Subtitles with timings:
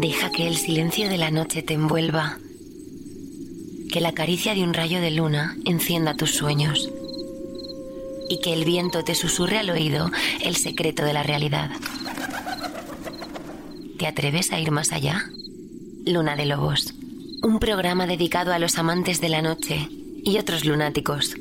[0.00, 2.38] Deja que el silencio de la noche te envuelva.
[3.90, 6.90] Que la caricia de un rayo de luna encienda tus sueños.
[8.28, 10.10] Y que el viento te susurre al oído
[10.42, 11.70] el secreto de la realidad.
[13.98, 15.24] ¿Te atreves a ir más allá?
[16.04, 16.94] Luna de Lobos.
[17.42, 19.88] Un programa dedicado a los amantes de la noche
[20.24, 21.34] y otros lunáticos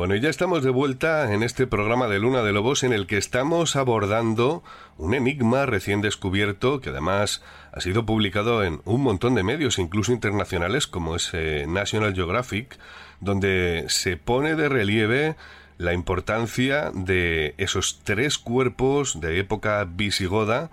[0.00, 3.06] Bueno, y ya estamos de vuelta en este programa de Luna de Lobos en el
[3.06, 4.64] que estamos abordando
[4.96, 10.12] un enigma recién descubierto que además ha sido publicado en un montón de medios, incluso
[10.12, 12.78] internacionales, como es eh, National Geographic,
[13.20, 15.36] donde se pone de relieve
[15.76, 20.70] la importancia de esos tres cuerpos de época visigoda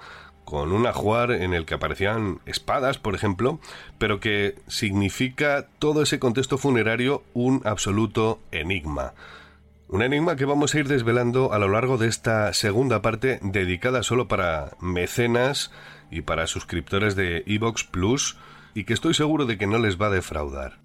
[0.48, 3.60] con un ajuar en el que aparecían espadas, por ejemplo,
[3.98, 9.14] pero que significa todo ese contexto funerario un absoluto enigma.
[9.90, 14.04] Un enigma que vamos a ir desvelando a lo largo de esta segunda parte dedicada
[14.04, 15.70] solo para mecenas
[16.12, 18.38] y para suscriptores de Evox Plus
[18.74, 20.80] y que estoy seguro de que no les va a defraudar.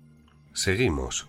[0.55, 1.29] Seguimos.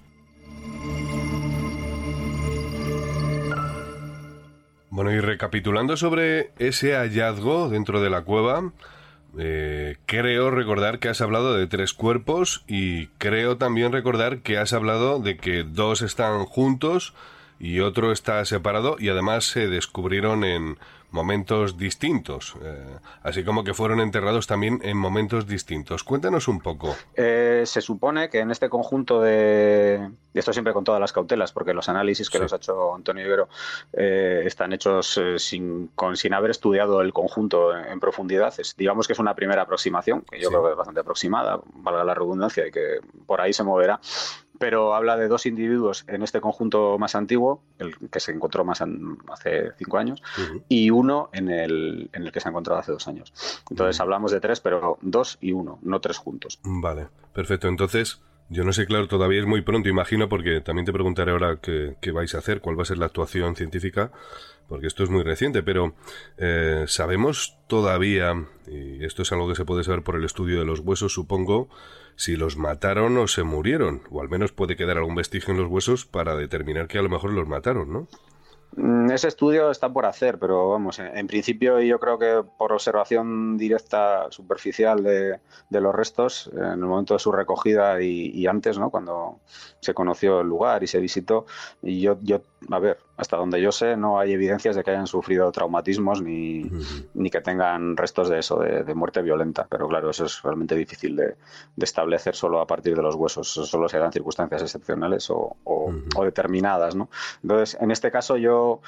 [4.95, 8.73] Bueno, y recapitulando sobre ese hallazgo dentro de la cueva,
[9.39, 14.71] eh, creo recordar que has hablado de tres cuerpos y creo también recordar que has
[14.71, 17.15] hablado de que dos están juntos
[17.59, 20.77] y otro está separado y además se descubrieron en
[21.13, 26.03] momentos distintos, eh, así como que fueron enterrados también en momentos distintos.
[26.03, 26.95] Cuéntanos un poco.
[27.15, 30.09] Eh, se supone que en este conjunto de...
[30.33, 33.23] Y esto siempre con todas las cautelas, porque los análisis que los ha hecho Antonio
[33.23, 33.47] Ibero
[33.93, 38.51] eh, están hechos sin, con, sin haber estudiado el conjunto en, profundidad.
[38.75, 42.15] digamos que es una primera aproximación, que yo creo que es bastante aproximada, valga la
[42.15, 43.99] redundancia, y que por ahí se moverá
[44.59, 48.81] pero habla de dos individuos en este conjunto más antiguo, el que se encontró más
[49.31, 50.21] hace cinco años,
[50.69, 53.33] y uno en el, en el que se ha encontrado hace dos años.
[53.69, 56.59] Entonces hablamos de tres, pero dos y uno, no tres juntos.
[56.63, 57.67] Vale, perfecto.
[57.67, 61.59] Entonces, yo no sé, claro, todavía es muy pronto, imagino, porque también te preguntaré ahora
[61.61, 64.11] qué, qué vais a hacer, cuál va a ser la actuación científica,
[64.67, 65.95] porque esto es muy reciente, pero
[66.37, 68.33] eh, sabemos todavía,
[68.67, 71.69] y esto es algo que se puede saber por el estudio de los huesos, supongo,
[72.15, 75.69] si los mataron o se murieron, o al menos puede quedar algún vestigio en los
[75.69, 78.07] huesos para determinar que a lo mejor los mataron, ¿no?
[78.75, 83.57] Mm, ese estudio está por hacer, pero vamos, en, principio yo creo que por observación
[83.57, 85.39] directa superficial de,
[85.69, 88.89] los restos, en el momento de su recogida y, antes, ¿no?
[88.89, 89.39] Cuando
[89.79, 91.45] se conoció el lugar y se visitó,
[91.81, 95.07] y yo, yo, a ver, hasta donde yo sé, no hay evidencias de que hayan
[95.07, 96.69] sufrido traumatismos ni,
[97.13, 99.67] ni que tengan restos de eso, de, muerte violenta.
[99.69, 101.35] Pero claro, eso es realmente difícil de,
[101.77, 103.47] establecer solo a partir de los huesos.
[103.47, 107.09] solo se dan circunstancias excepcionales o, o determinadas, ¿no?
[107.41, 108.81] Entonces, en este caso yo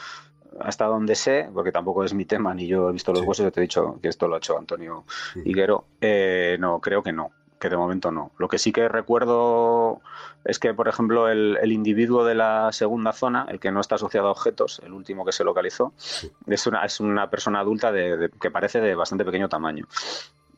[0.60, 3.52] hasta donde sé, porque tampoco es mi tema, ni yo he visto los huesos, yo
[3.52, 5.04] te he dicho que esto lo ha hecho Antonio
[5.44, 7.32] Higuero, eh, no, creo que no,
[7.66, 8.32] que de momento no.
[8.38, 10.02] Lo que sí que recuerdo
[10.44, 14.28] es que, por ejemplo, el, individuo de la segunda zona, el que no está asociado
[14.28, 15.94] a objetos, el último que se localizó,
[16.46, 17.92] es, una, es una persona adulta
[18.40, 19.88] que parece de bastante pequeño tamaño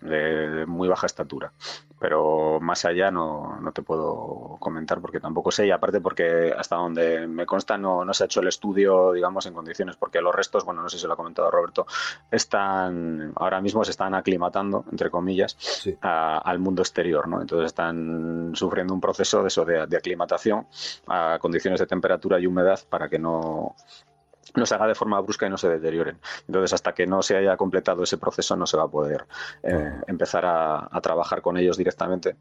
[0.02, 1.52] de, muy baja estatura.
[2.00, 6.76] Pero más allá no, no, te puedo comentar porque tampoco sé y aparte porque hasta
[6.76, 10.36] donde me consta no, no se ha hecho el estudio, digamos, en condiciones porque los
[10.36, 11.88] restos, bueno, no sé si lo ha comentado Roberto,
[12.30, 15.58] están ahora mismo se están aclimatando, entre comillas,
[16.02, 17.42] al mundo exterior, ¿no?
[17.42, 20.68] Entonces están sufriendo un proceso de eso, de, de aclimatación
[21.08, 23.76] a condiciones de temperatura y humedad para que no
[24.58, 26.20] no se haga de forma brusca y no se deterioren.
[26.48, 29.26] Entonces, hasta que no se haya completado ese proceso, no se va a poder
[29.64, 32.36] eh, empezar a, trabajar con ellos directamente.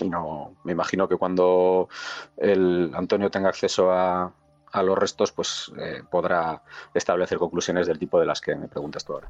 [0.00, 1.88] Y no, me imagino que cuando
[2.36, 4.32] el Antonio tenga acceso a,
[4.72, 6.62] los restos, pues eh, podrá
[6.94, 9.28] establecer conclusiones del tipo de las que me preguntas tú ahora.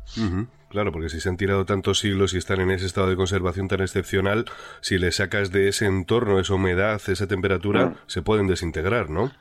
[0.68, 3.66] Claro, porque si se han tirado tantos siglos y están en ese estado de conservación
[3.66, 4.44] tan excepcional,
[4.82, 7.96] si le sacas de ese entorno, esa humedad, esa temperatura, mm.
[8.06, 9.32] se pueden desintegrar, ¿no?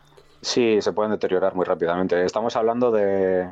[0.41, 2.23] Sí, se pueden deteriorar muy rápidamente.
[2.23, 3.49] Estamos hablando de,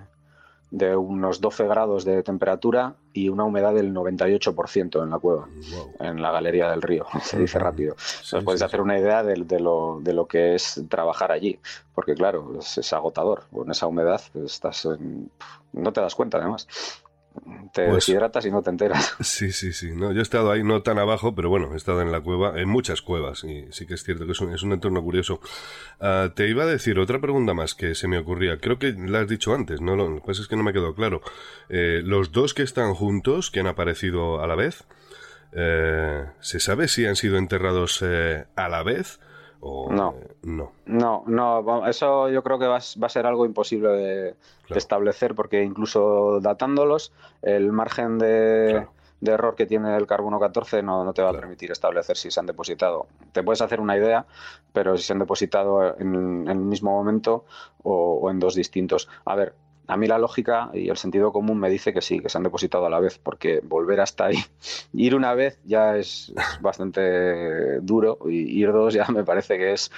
[0.71, 5.47] de unos 12 grados de temperatura y una humedad del 98% en la cueva,
[5.99, 7.95] en la galería del río, se dice rápido.
[7.97, 11.59] Entonces puedes hacer una idea de, lo, de, lo, que es trabajar allí,
[11.95, 13.43] porque claro, es, agotador.
[13.51, 14.87] Con esa humedad estás
[15.73, 16.67] no te das cuenta además
[17.73, 19.15] te pues deshidratas y no te enteras.
[19.21, 19.91] Sí, sí, sí.
[19.91, 22.59] No, yo he estado ahí, no tan abajo, pero bueno, he estado en la cueva,
[22.59, 25.39] en muchas cuevas, y sí que es cierto que es un, es un entorno curioso.
[25.99, 28.57] Ah, te iba a decir otra pregunta más que se me ocurría.
[28.57, 29.95] Creo que la has dicho antes, ¿no?
[29.95, 31.21] Lo que pasa es que no me quedó claro.
[31.69, 34.85] Eh, los dos que están juntos, que han aparecido a la vez,
[35.53, 39.19] eh, ¿se sabe si han sido enterrados eh, a la vez?
[39.61, 40.15] No.
[40.43, 40.71] no.
[40.85, 44.35] No, no, eso yo creo que va, a ser algo imposible de,
[44.69, 47.11] establecer porque incluso datándolos,
[47.41, 48.87] el margen de,
[49.21, 52.39] error que tiene el carbono 14 no, no te va a permitir establecer si se
[52.39, 53.07] han depositado.
[53.31, 54.25] Te puedes hacer una idea,
[54.73, 57.45] pero si se han depositado en, el mismo momento
[57.83, 59.09] o en dos distintos.
[59.25, 59.53] A ver,
[59.87, 62.43] a mí la lógica y el sentido común me dice que sí, que se han
[62.43, 64.37] depositado a la vez, porque volver hasta ahí,
[64.93, 69.91] ir una vez ya es, bastante duro y ir dos ya me parece que es,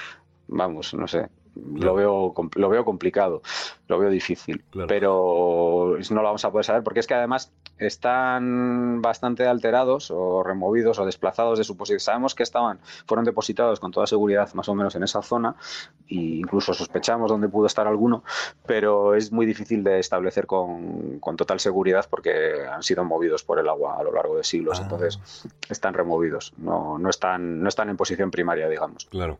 [0.47, 1.29] vamos, no sé,
[1.75, 3.41] lo veo lo veo complicado,
[3.87, 9.01] lo veo difícil, pero no lo vamos a poder saber porque es que además están
[9.01, 11.99] bastante alterados o removidos o desplazados de su posición.
[11.99, 15.55] Sabemos que estaban fueron depositados con toda seguridad más o menos en esa zona
[16.07, 18.23] e incluso sospechamos dónde pudo estar alguno,
[18.65, 23.69] pero es muy difícil de establecer con, total seguridad porque han sido movidos por el
[23.69, 24.83] agua a lo largo de siglos, ah.
[24.83, 25.19] entonces
[25.69, 29.05] están removidos, no, no están no están en posición primaria, digamos.
[29.05, 29.39] Claro.